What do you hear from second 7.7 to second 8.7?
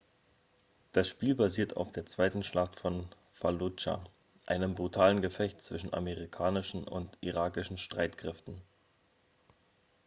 streitkräften